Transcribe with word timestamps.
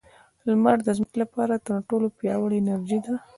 •لمر 0.45 0.77
د 0.83 0.89
ځمکې 0.97 1.17
لپاره 1.23 1.55
تر 1.65 1.75
ټولو 1.89 2.07
پیاوړې 2.17 2.57
انرژي 2.61 2.99
ده. 3.05 3.15